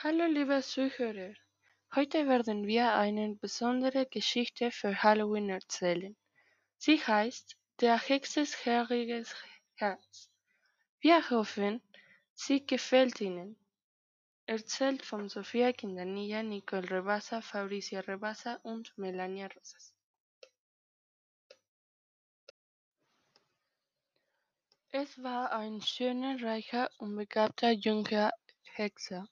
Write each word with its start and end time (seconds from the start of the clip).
Hallo 0.00 0.26
liebe 0.26 0.60
Zuhörer, 0.60 1.32
heute 1.94 2.28
werden 2.28 2.66
wir 2.66 2.92
eine 2.92 3.34
besondere 3.34 4.04
Geschichte 4.04 4.70
für 4.70 5.02
Halloween 5.02 5.48
erzählen. 5.48 6.14
Sie 6.76 6.98
heißt 6.98 7.56
Der 7.80 7.98
Hexes 7.98 8.66
herriges 8.66 9.34
Herz. 9.74 10.28
Wir 11.00 11.30
hoffen, 11.30 11.80
sie 12.34 12.66
gefällt 12.66 13.22
Ihnen. 13.22 13.56
Erzählt 14.44 15.02
von 15.02 15.30
Sofia 15.30 15.72
Quintanilla, 15.72 16.42
Nicole 16.42 16.90
Rebasa, 16.90 17.40
Fabricia 17.40 18.00
Rebasa 18.00 18.60
und 18.64 18.92
Melania 18.98 19.46
Rosas. 19.46 19.94
Es 24.90 25.22
war 25.22 25.52
ein 25.52 25.80
schöner, 25.80 26.42
reicher 26.42 26.90
und 26.98 27.16
begabter 27.16 27.70
junger 27.70 28.30
Hexer 28.62 29.26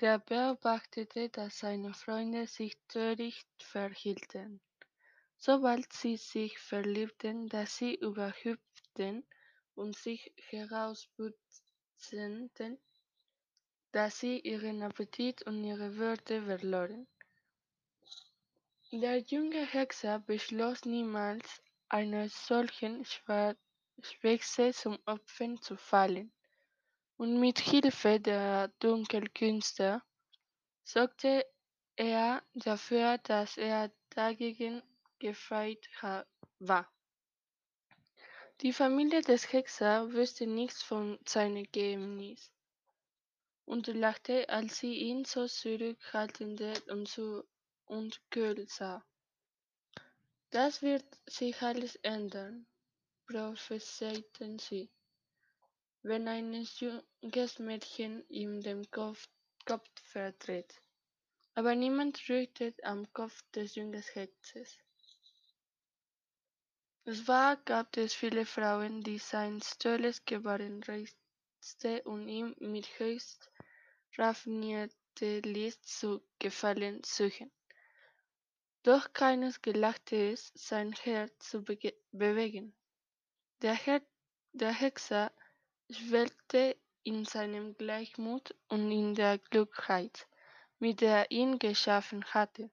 der 0.00 0.18
beobachtete, 0.18 1.28
dass 1.28 1.58
seine 1.58 1.92
Freunde 1.92 2.46
sich 2.46 2.78
töricht 2.88 3.46
verhielten, 3.58 4.62
sobald 5.36 5.92
sie 5.92 6.16
sich 6.16 6.58
verliebten, 6.58 7.50
dass 7.50 7.76
sie 7.76 7.96
überhüpften 7.96 9.26
und 9.74 9.94
sich 9.94 10.32
herausputzten, 10.48 12.50
dass 13.92 14.20
sie 14.20 14.40
ihren 14.40 14.82
Appetit 14.82 15.42
und 15.42 15.62
ihre 15.64 15.96
Würde 15.96 16.44
verloren. 16.44 17.06
Der 18.92 19.18
junge 19.18 19.66
Hexer 19.66 20.20
beschloss 20.20 20.86
niemals, 20.86 21.62
einer 21.90 22.30
solchen 22.30 23.04
Schwäche 24.02 24.72
zum 24.72 24.98
Opfer 25.04 25.56
zu 25.60 25.76
fallen 25.76 26.32
und 27.20 27.38
mit 27.38 27.58
Hilfe 27.58 28.18
der 28.18 28.68
Dunkelkünste 28.78 30.00
sorgte 30.84 31.44
er 31.94 32.42
dafür, 32.54 33.18
dass 33.18 33.58
er 33.58 33.92
dagegen 34.08 34.82
gefeit 35.18 35.86
war. 36.60 36.90
Die 38.62 38.72
Familie 38.72 39.20
des 39.20 39.52
Hexers 39.52 40.10
wusste 40.14 40.46
nichts 40.46 40.82
von 40.82 41.18
seinem 41.28 41.66
Geheimnis 41.70 42.50
und 43.66 43.88
lachte, 43.88 44.48
als 44.48 44.78
sie 44.78 44.94
ihn 44.94 45.26
so 45.26 45.46
zurückhaltend 45.46 46.88
und 46.88 47.06
so 47.06 47.44
und 47.84 48.18
kühl 48.30 48.66
sah. 48.66 49.04
Das 50.48 50.80
wird 50.80 51.04
sich 51.26 51.60
alles 51.60 51.96
ändern, 51.96 52.66
prophezeiten 53.26 54.58
sie 54.58 54.90
wenn 56.02 56.28
ein 56.28 56.66
junges 56.78 57.58
Mädchen 57.58 58.24
ihm 58.28 58.62
den 58.62 58.90
Kopf, 58.90 59.28
Kopf 59.66 59.88
verdreht. 60.02 60.80
Aber 61.54 61.74
niemand 61.74 62.28
rührte 62.28 62.74
am 62.82 63.12
Kopf 63.12 63.42
des 63.52 63.74
jungen 63.74 64.02
Hexes. 64.14 64.78
Zwar 67.04 67.56
gab 67.64 67.96
es 67.96 68.14
viele 68.14 68.46
Frauen, 68.46 69.02
die 69.02 69.18
sein 69.18 69.60
tolles 69.78 70.24
Gebaren 70.24 70.82
reizte 70.84 72.02
und 72.04 72.28
ihm 72.28 72.54
mit 72.60 72.86
höchst 72.98 73.50
raffinierter 74.16 75.40
List 75.42 75.86
zu 75.98 76.22
gefallen 76.38 77.02
suchen. 77.04 77.50
Doch 78.82 79.12
keines 79.12 79.60
gelachte 79.60 80.32
es, 80.32 80.52
sein 80.54 80.92
Herz 80.92 81.50
zu 81.50 81.62
bewegen. 81.62 82.74
Der, 83.60 83.74
Her 83.74 84.00
der 84.52 84.72
Hexer 84.72 85.32
schwelgte 85.90 86.76
in 87.02 87.24
seinem 87.24 87.76
Gleichmut 87.76 88.54
und 88.68 88.90
in 88.92 89.14
der 89.14 89.38
Klugheit, 89.38 90.28
mit 90.78 91.00
der 91.00 91.16
er 91.16 91.30
ihn 91.30 91.58
geschaffen 91.58 92.24
hatte. 92.26 92.70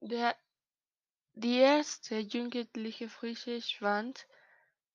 Der, 0.00 0.36
die 1.34 1.58
erste 1.58 2.18
jugendliche 2.18 3.08
Frische 3.08 3.60
schwand, 3.60 4.26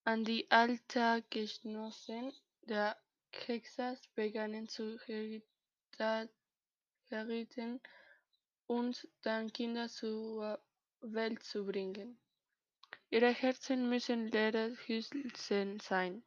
an 0.04 0.24
die 0.24 0.50
Altersgenossen 0.50 2.34
der 2.64 2.98
Hexers 3.32 4.00
begannen 4.16 4.68
zu 4.68 5.00
herrichten 7.10 7.80
und 8.68 9.08
dann 9.22 9.54
Kinder 9.54 9.88
zur 9.90 10.60
Welt 11.02 11.44
zu 11.44 11.66
bringen. 11.66 12.20
Ihre 13.10 13.32
Herzen 13.32 13.90
müssen 13.90 14.28
leere 14.30 14.76
Hülsen 14.88 15.80
sein 15.80 16.24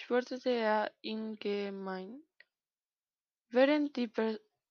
schwörte 0.00 0.40
er 0.44 0.92
ingemein, 1.00 2.22
während 3.50 3.96
die, 3.96 4.10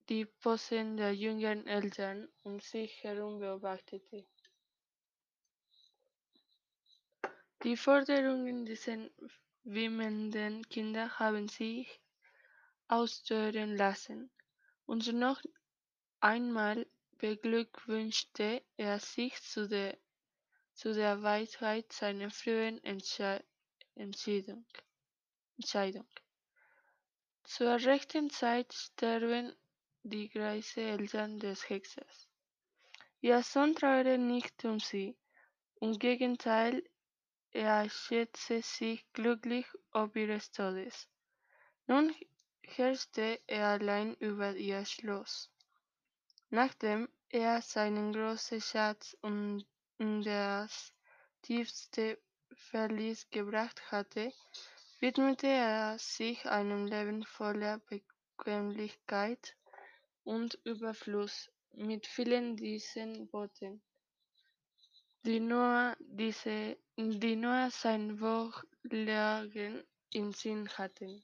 die 0.09 0.25
Posen 0.25 0.97
der 0.97 1.13
jüngeren 1.13 1.67
Eltern 1.67 2.27
um 2.43 2.59
sich 2.59 3.03
herum 3.03 3.39
beobachtete. 3.39 4.25
Die 7.63 7.75
Forderungen 7.75 8.65
dieser 8.65 9.09
wimmelnden 9.63 10.67
Kinder 10.69 11.19
haben 11.19 11.47
sich 11.47 11.99
austören 12.87 13.75
lassen, 13.75 14.29
und 14.85 15.11
noch 15.11 15.41
einmal 16.21 16.87
beglückwünschte 17.17 18.63
er 18.77 18.99
sich 18.99 19.41
zu 19.41 19.67
der, 19.67 19.97
zu 20.73 20.93
der 20.93 21.21
Weisheit 21.21 21.91
seiner 21.91 22.29
frühen 22.29 22.81
Entscheidung. 23.95 24.65
Entscheidung. 25.57 26.07
Zur 27.43 27.75
rechten 27.83 28.29
Zeit 28.29 28.71
sterben 28.73 29.55
die 30.03 30.29
greise 30.29 30.81
Eltern 30.81 31.39
des 31.39 31.67
Hexers. 31.67 32.27
Ihr 33.21 33.41
Sohn 33.41 33.73
trauerte 33.73 34.17
nicht 34.19 34.63
um 34.65 34.79
sie, 34.79 35.17
im 35.81 35.97
Gegenteil, 35.97 36.83
er 37.51 37.89
schätzte 37.89 38.61
sich 38.61 39.05
glücklich 39.13 39.65
ob 39.91 40.15
ihres 40.15 40.51
Todes. 40.51 41.07
Nun 41.87 42.13
herrschte 42.61 43.41
er 43.47 43.67
allein 43.67 44.13
über 44.15 44.55
ihr 44.55 44.85
Schloss. 44.85 45.49
Nachdem 46.49 47.09
er 47.29 47.61
seinen 47.63 48.13
großen 48.13 48.61
Schatz 48.61 49.17
in 49.23 49.65
das 50.23 50.93
tiefste 51.41 52.19
Verlies 52.53 53.27
gebracht 53.31 53.91
hatte, 53.91 54.31
widmete 54.99 55.47
er 55.47 55.99
sich 55.99 56.45
einem 56.47 56.87
Leben 56.87 57.23
voller 57.23 57.79
Bequemlichkeit 57.79 59.55
und 60.23 60.55
Überfluss 60.63 61.51
mit 61.73 62.07
vielen 62.07 62.57
diesen 62.57 63.31
Worten, 63.31 63.83
die 65.23 65.39
nur, 65.39 65.95
diese, 65.99 66.77
die 66.95 67.35
nur 67.35 67.69
sein 67.69 68.19
Wohlergehen 68.19 69.83
im 70.11 70.33
Sinn 70.33 70.67
hatten. 70.69 71.23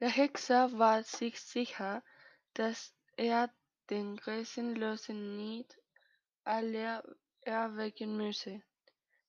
Der 0.00 0.08
Hexer 0.08 0.76
war 0.78 1.04
sich 1.04 1.40
sicher, 1.40 2.02
dass 2.54 2.92
er 3.16 3.52
den 3.90 4.16
grenzenlosen 4.16 5.36
Neid 5.36 5.78
aller 6.44 7.04
erwecken 7.42 8.16
müsse 8.16 8.62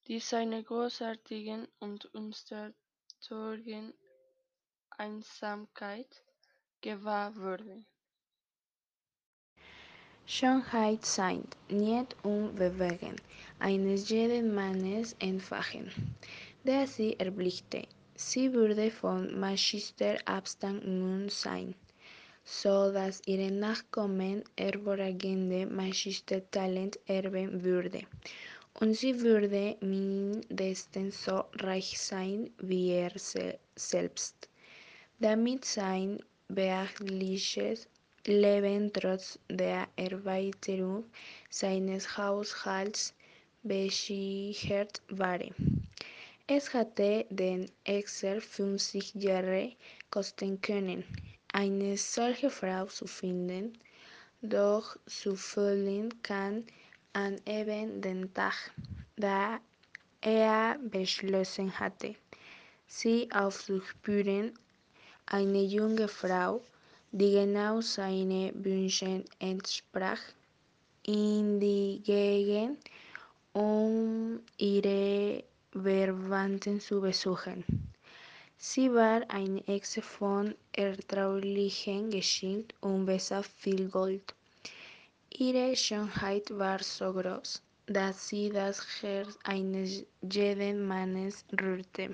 die 0.07 0.19
seiner 0.19 0.63
großartigen 0.63 1.67
und 1.79 2.05
unzerstörlichen 2.13 3.93
Einsamkeit 4.89 6.23
gewahr 6.81 7.35
wurde. 7.35 7.85
Schönheit 10.25 11.05
sein, 11.05 11.43
nicht 11.69 12.15
unbewegen, 12.23 13.15
eines 13.59 14.09
jeden 14.09 14.53
Mannes 14.53 15.15
entfachen, 15.19 15.91
der 16.63 16.87
sie 16.87 17.19
erblickte. 17.19 17.83
Sie 18.15 18.53
würde 18.53 18.89
von 18.91 19.39
Magister 19.39 20.17
Abstand 20.25 20.87
nun 20.87 21.29
sein, 21.29 21.75
so 22.43 22.91
dass 22.91 23.21
ihre 23.25 23.51
Nachkommen 23.51 24.43
hervorragende 24.57 25.65
Magistertalent 25.67 26.99
erben 27.07 27.63
würde 27.63 28.03
und 28.79 28.93
sie 28.93 29.19
würde 29.19 29.75
mindestens 29.81 31.25
so 31.25 31.43
reich 31.59 31.99
sein 31.99 32.49
wie 32.59 32.91
er 32.91 33.11
selbst, 33.75 34.49
damit 35.19 35.65
sein 35.65 36.23
beachtliches 36.47 37.87
Leben 38.25 38.91
trotz 38.93 39.39
der 39.49 39.87
Erweiterung 39.95 41.03
seines 41.49 42.17
Haushalts 42.17 43.13
besichert 43.63 45.01
war. 45.09 45.39
Es 46.47 46.73
hatte 46.73 47.25
den 47.29 47.71
Hexer 47.85 48.41
50 48.41 49.15
Jahre 49.15 49.71
kosten 50.09 50.59
können, 50.61 51.03
eine 51.53 51.97
solche 51.97 52.49
Frau 52.49 52.85
zu 52.85 53.07
finden, 53.07 53.77
doch 54.41 54.97
zu 55.05 55.35
fühlen 55.35 56.21
kann 56.23 56.65
an 57.13 57.39
eben 57.45 58.01
den 58.01 58.33
Tag, 58.33 58.71
da 59.17 59.59
er 60.21 60.77
beschlossen 60.79 61.77
hatte, 61.79 62.15
sie 62.87 63.29
aufzuspüren, 63.31 64.53
eine 65.25 65.63
junge 65.63 66.07
Frau, 66.07 66.61
die 67.11 67.31
genau 67.31 67.81
seinen 67.81 68.63
Wünschen 68.63 69.25
entsprach, 69.39 70.21
in 71.03 71.59
die 71.59 72.01
Gegend, 72.03 72.79
um 73.53 74.39
ihre 74.57 75.43
Verwandten 75.71 76.79
zu 76.79 77.01
besuchen. 77.01 77.63
Sie 78.57 78.93
war 78.93 79.21
eine 79.29 79.67
Echse 79.67 80.01
von 80.01 80.53
ertraulichen 80.73 82.11
Geschick 82.11 82.75
und 82.81 83.05
besaß 83.07 83.47
viel 83.47 83.89
Gold. 83.89 84.35
Ihre 85.37 85.75
Schönheit 85.77 86.51
war 86.51 86.83
so 86.83 87.13
groß, 87.13 87.61
dass 87.85 88.27
sie 88.27 88.49
das 88.49 88.85
Herz 89.01 89.39
eines 89.43 90.03
jeden 90.21 90.85
Mannes 90.85 91.45
rührte, 91.59 92.09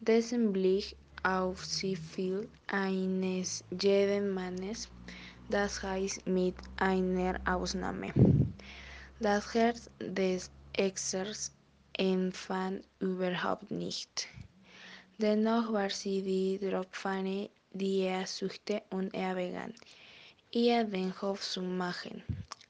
dessen 0.00 0.50
Blick 0.50 0.96
auf 1.22 1.62
sie 1.64 1.94
fiel, 1.94 2.48
eines 2.68 3.62
jeden 3.80 4.30
Mannes, 4.30 4.88
das 5.50 5.82
heißt 5.82 6.26
mit 6.26 6.56
einer 6.76 7.38
Ausnahme. 7.44 8.12
Das 9.20 9.52
Herz 9.52 9.90
des 10.00 10.50
Exers 10.72 11.52
empfand 11.92 12.82
überhaupt 13.00 13.70
nicht. 13.70 14.26
Dennoch 15.18 15.70
war 15.70 15.90
sie 15.90 16.22
die 16.22 16.66
Tropfpfanne, 16.66 17.50
die 17.72 18.00
er 18.00 18.26
suchte, 18.26 18.82
und 18.88 19.12
er 19.12 19.34
begann, 19.34 19.74
ihr 20.52 20.82
den 20.82 21.12
Hof 21.22 21.40
zu 21.42 21.62
machen. 21.62 22.22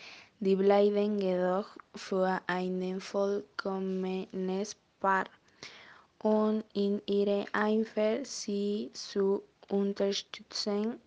die 0.45 0.55
beiden 0.55 1.17
jedoch 1.17 1.69
für 1.95 2.39
ein 2.45 3.01
vollkommenes 3.01 4.75
Paar, 4.99 5.25
und 6.19 6.63
in 6.73 7.01
ihrem 7.07 7.45
Eifer, 7.51 8.23
sie 8.23 8.91
zu 8.93 9.41
unterstützen, 9.69 10.99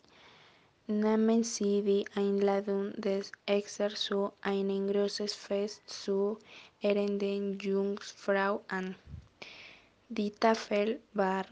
nahmen 0.89 1.45
sie 1.45 1.83
die 1.83 2.05
Einladung 2.17 2.93
des 3.01 3.31
Exers 3.47 4.03
zu 4.07 4.33
einem 4.43 4.89
großen 4.91 5.29
Fest 5.29 5.83
zu 5.87 6.39
Ehren 6.81 7.19
der 7.21 7.39
Jungfrau 7.65 8.63
an. 8.69 8.97
Die 10.09 10.31
Tafel 10.33 10.99
war 11.15 11.45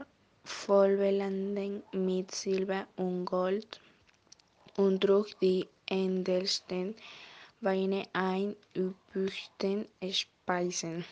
vollbeladen 0.43 1.83
mit 1.93 2.31
Silber 2.31 2.85
und 2.97 3.25
Gold 3.25 3.79
und 4.75 5.01
trug 5.01 5.27
die 5.39 5.67
edelsten 5.89 6.95
Weine 7.59 8.03
ein 8.13 8.55
üppigsten 8.75 9.87
Speisen. 10.11 11.03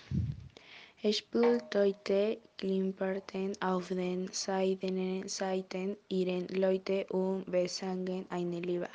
Spielleute 1.12 2.38
klimperten 2.56 3.59
auf 3.63 3.88
den 3.88 4.30
seidenen 4.31 5.27
Seiten 5.27 5.97
ihrer 6.07 6.45
Leute 6.50 7.07
und 7.07 7.50
besangen 7.50 8.27
eine 8.30 8.59
Liebe, 8.59 8.89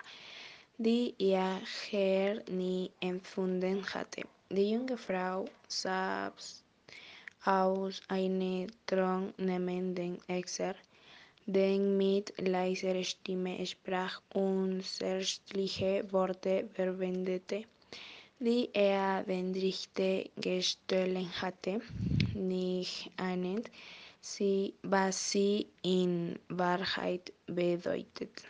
die 0.79 1.13
ihr 1.19 1.61
Herr 1.91 2.41
nie 2.49 2.89
empfunden 3.01 3.85
hatte. 3.95 4.23
Die 4.49 4.71
junge 4.71 4.97
Frau 4.97 5.45
saß 5.67 6.63
aus 7.45 8.01
einem 8.07 8.69
Thron 8.87 9.35
neben 9.39 9.93
dem 9.97 10.19
Exer, 10.29 10.77
der 11.53 11.79
mit 11.79 12.33
leiser 12.39 13.03
Stimme 13.03 13.67
sprach 13.67 14.23
und 14.35 14.85
zärtliche 14.85 16.05
Worte 16.13 16.69
verwendete, 16.75 17.65
die 18.39 18.69
er 18.73 19.25
den 19.25 19.53
Richter 19.53 20.25
gestohlen 20.37 21.29
hatte, 21.43 21.81
nicht 22.35 23.11
ahnend, 23.17 23.71
was 24.83 25.31
sie 25.31 25.67
in 25.83 26.39
Wahrheit 26.49 27.33
bedeutet. 27.47 28.45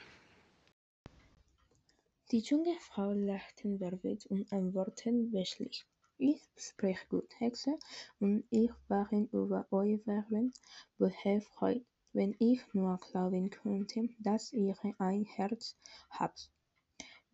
Die 2.31 2.41
junge 2.41 2.77
Frau 2.81 3.13
lachte 3.13 3.79
verwirrt 3.79 4.27
und 4.27 4.53
antwortete 4.53 5.13
bestlich: 5.33 5.87
»Ich 6.19 6.43
spreche 6.57 7.07
gut, 7.09 7.31
Hexe, 7.41 7.79
und 8.21 8.45
ich 8.51 8.71
wäre 8.89 9.27
über 9.33 9.67
euer 9.71 9.99
Werben 10.07 10.53
behilfreich, 10.99 11.83
wenn 12.13 12.35
ich 12.39 12.61
nur 12.73 12.99
glauben 12.99 13.51
könnte, 13.51 14.09
dass 14.19 14.53
ihr 14.53 14.77
ein 14.99 15.25
Herz 15.25 15.77
habt.« 16.11 16.51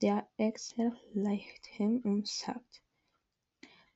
Der 0.02 0.28
Exer 0.36 0.94
lachte 1.14 2.00
und 2.04 2.26
sagte, 2.26 2.80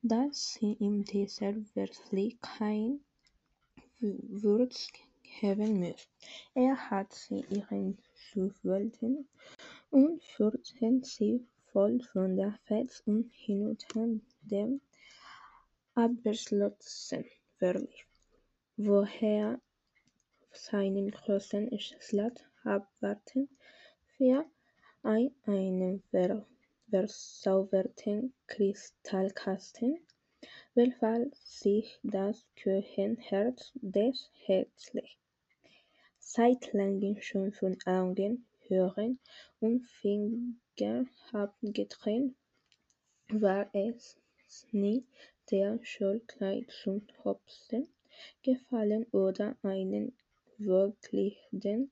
dass 0.03 0.55
sie 0.55 0.73
ihm 0.81 1.05
dieser 1.05 1.55
Wirklichkeit 1.75 3.01
Würz 4.01 4.89
geben 5.41 5.81
müsse. 5.81 6.09
Er 6.55 6.91
hatte 6.91 7.15
sie 7.15 7.45
ihren 7.51 7.99
zuwollen 8.33 9.29
und 9.91 10.23
führte 10.25 11.01
sie 11.03 11.47
voll 11.73 12.01
von 12.13 12.37
der 12.37 12.59
Fels 12.65 13.03
und 13.07 13.31
hinunter 13.33 14.07
den 14.41 14.81
abgeschlossenen 15.95 17.27
Verlies, 17.59 18.07
wo 18.77 19.07
er 19.21 19.61
seinen 20.53 21.11
großen 21.11 21.71
Schatz 21.79 22.45
für 24.17 24.45
ein 25.03 25.31
einen 25.47 26.03
verzauberten 26.91 28.35
Kristallkasten, 28.47 29.99
befahl 30.75 31.31
sich 31.33 31.99
das 32.03 32.47
Küchenherz 32.57 33.73
des. 33.75 34.31
Seit 36.19 36.73
langem 36.73 37.21
schon 37.21 37.53
von 37.53 37.77
Augen, 37.87 38.47
Ohren 38.69 39.19
und 39.61 39.87
Fingern 40.01 41.11
abgetrennt, 41.33 42.37
war 43.29 43.69
es 43.73 44.17
nie 44.73 45.05
der 45.51 45.79
Schlüssel 45.83 46.67
zum 46.69 47.07
Hopfen 47.25 47.89
gefallen 48.43 49.07
oder 49.13 49.57
einen 49.63 50.17
wohlklingenden 50.65 51.91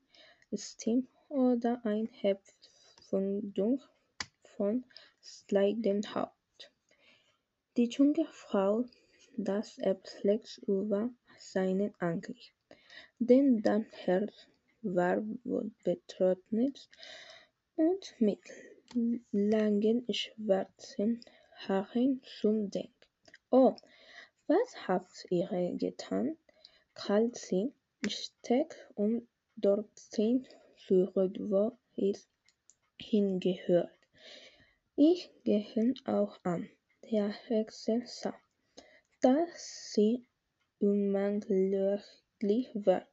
Stimm 0.52 1.08
oder 1.28 1.80
ein 1.84 2.06
Hepfendunk 2.06 3.82
von 4.56 4.84
Seidenhaut. 5.20 6.30
Die 7.76 7.88
junge 7.88 8.26
Frau 8.30 8.84
das 9.36 9.78
ebenfalls 9.78 10.58
über 10.66 11.10
seinen 11.38 11.94
Anblick, 12.00 12.52
denn 13.18 13.62
das 13.62 13.84
Herz 13.92 14.32
war 14.82 15.22
betrottnet 15.84 16.88
und 17.76 18.14
mit 18.18 18.40
langen 19.30 20.04
schwarzen 20.12 21.20
Haaren 21.66 22.20
zum 22.40 22.70
Denk. 22.70 22.90
»Oh, 23.50 23.76
was 24.46 24.88
habt 24.88 25.26
ihr 25.30 25.48
getan?« 25.76 26.36
krallte 26.94 27.38
sie, 27.38 27.72
steck 28.06 28.74
um 28.94 29.26
dorthin 29.56 30.46
zurück, 30.76 31.36
wo 31.38 31.76
es 31.96 32.28
hingehört. 32.96 33.90
»Ich 34.96 35.30
gehe 35.44 35.94
auch 36.04 36.38
an.« 36.44 36.70
Der 37.10 37.28
Hexer 37.28 38.02
sah, 38.06 38.34
dass 39.20 39.92
sie 39.92 40.26
unmöglich 40.80 42.68
war, 42.74 43.06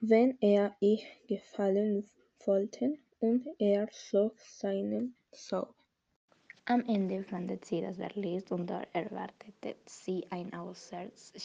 wenn 0.00 0.36
er 0.40 0.76
ihr 0.80 0.98
gefallen 1.28 2.08
wollte, 2.44 2.98
und 3.20 3.46
er 3.58 3.88
zog 3.90 4.38
seinen 4.40 5.14
Zauber. 5.30 5.74
Am 6.64 6.84
Ende 6.86 7.22
findet 7.24 7.64
sie 7.64 7.80
das 7.80 7.96
Verlies 7.96 8.50
und 8.50 8.68
dort 8.68 8.88
erwartet 8.92 9.76
sie 9.86 10.26
ein 10.30 10.54
äußerst 10.54 11.40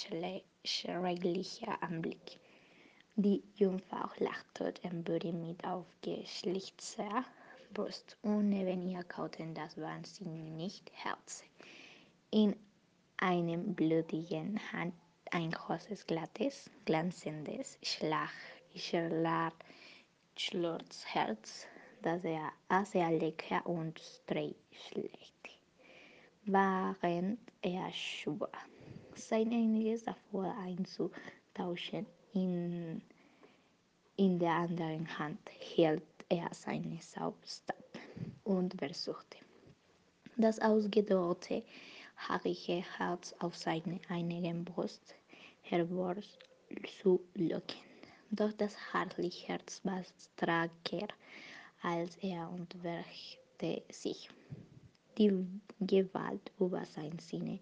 schrecklicher 0.65 1.81
Anblick. 1.81 2.39
Die 3.19 3.41
Jungfrau 3.55 4.09
tot 4.53 4.79
im 4.83 5.03
Boden 5.03 5.41
mit 5.41 5.63
aufgeschlitzter 5.65 7.25
Brust 7.73 8.15
und 8.21 8.49
neben 8.49 8.83
ihr 8.83 9.03
kauten 9.05 9.55
das 9.55 9.75
wahnsinnige 9.75 10.91
Herz. 10.91 11.43
In 12.29 12.55
einem 13.17 13.73
blutigen 13.73 14.59
Hand 14.71 14.93
ein 15.31 15.49
großes, 15.49 16.05
glattes, 16.05 16.69
glänzendes 16.85 17.79
Schlotzherz, 20.35 21.65
das 22.03 22.23
er, 22.23 22.51
das 22.69 22.93
er 22.93 23.11
lecker 23.13 23.65
und 23.65 23.99
streichelte, 23.99 25.09
während 26.43 27.39
er 27.63 27.91
schwor, 27.91 28.51
sein 29.15 29.51
einiges 29.51 30.03
davor 30.03 30.55
einzutauschen. 30.59 32.05
In, 32.33 33.01
in 34.15 34.39
der 34.39 34.51
anderen 34.51 35.17
Hand 35.17 35.49
hielt 35.59 36.03
er 36.29 36.53
seinen 36.53 36.99
Saubstab 36.99 37.75
und 38.43 38.73
versuchte, 38.73 39.37
das 40.35 40.59
ausgedörrte, 40.59 41.63
haarige 42.17 42.83
Herz 42.97 43.33
auf 43.39 43.55
seine 43.55 43.99
eigene 44.09 44.53
Brust 44.63 45.15
hervorzulocken. 45.61 47.77
Doch 48.31 48.51
das 48.53 48.75
herrliche 48.91 49.47
Herz 49.47 49.81
war 49.83 50.03
stärker 50.03 51.07
als 51.81 52.17
er 52.17 52.49
und 52.49 52.83
wehrte 52.83 53.83
sich, 53.91 54.29
die 55.17 55.45
Gewalt 55.79 56.51
über 56.59 56.85
sein 56.85 57.17
Sinne 57.19 57.59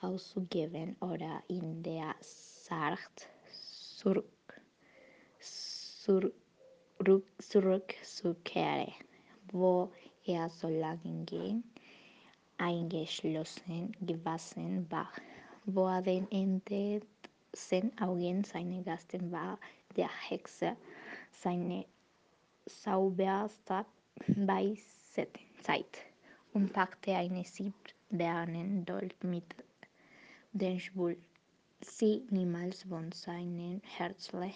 auszugeben 0.00 0.96
oder 1.00 1.42
in 1.48 1.82
der 1.82 2.14
Sacht 2.20 3.28
zurück, 4.06 4.62
zurück, 5.40 7.26
zurückzukehren, 7.38 8.92
wo 9.50 9.90
er 10.24 10.48
so 10.48 10.68
lange 10.68 11.62
eingeschlossen 12.58 13.96
gewesen 14.00 14.88
war. 14.90 15.10
Vor 15.72 16.00
den 16.02 16.30
entsetzten 16.30 17.98
Augen 18.00 18.44
seiner 18.44 18.82
Gäste 18.82 19.18
war 19.32 19.58
der 19.96 20.10
Hexe 20.28 20.76
seine 21.32 21.84
Zauberstab 22.66 23.86
beiseite 24.28 26.00
und 26.52 26.72
packte 26.72 27.12
einen 27.12 27.42
silbernen 27.42 28.84
Dolch 28.84 29.16
mit 29.22 29.52
dem 30.52 30.78
Schwur, 30.78 31.16
sie 31.80 32.26
niemals 32.30 32.82
von 32.84 33.12
seinem 33.12 33.80
Herzle 33.82 34.52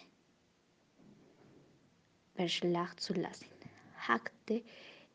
verschlagen 2.35 2.99
zu 2.99 3.15
lassen. 3.15 3.47
Hackte 3.97 4.63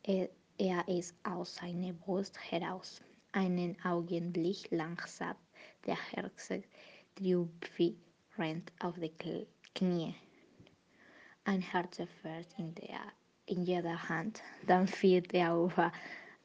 er 0.04 0.88
es 0.88 1.14
aus 1.24 1.56
seiner 1.56 1.94
Brust 1.94 2.38
heraus. 2.52 3.02
Einen 3.32 3.76
Augenblick 3.84 4.70
lang 4.72 5.02
saß 5.06 5.36
der 5.86 5.98
Hexe 6.12 6.64
triumphierend 7.16 8.72
auf 8.80 8.96
den 8.96 9.48
Knie, 9.74 10.16
ein 11.44 11.62
Herzfeld 11.62 12.48
in, 12.58 12.74
in 13.46 13.64
jeder 13.64 14.10
Hand. 14.10 14.42
Dann 14.68 14.88
fiel 14.88 15.24
er 15.34 15.56
über 15.56 15.92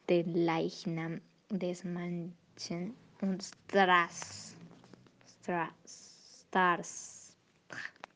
den 0.09 0.35
Leichnam 0.35 1.21
des 1.51 1.85
Menschen 1.85 2.95
und 3.21 3.43
stars, 3.43 4.57
Stars. 5.85 7.20